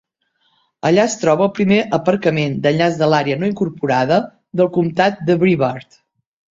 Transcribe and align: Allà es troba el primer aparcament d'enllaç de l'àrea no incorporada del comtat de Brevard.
Allà 0.89 1.03
es 1.09 1.15
troba 1.23 1.45
el 1.47 1.51
primer 1.59 1.77
aparcament 1.99 2.57
d'enllaç 2.65 2.99
de 3.03 3.13
l'àrea 3.15 3.41
no 3.43 3.53
incorporada 3.53 4.21
del 4.63 4.75
comtat 4.81 5.27
de 5.31 5.39
Brevard. 5.45 6.05